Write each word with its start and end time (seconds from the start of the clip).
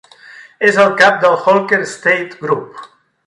És 0.69 0.79
el 0.83 0.89
Cap 1.01 1.19
del 1.25 1.37
Holker 1.51 1.81
Estate 1.89 2.43
Group. 2.47 2.81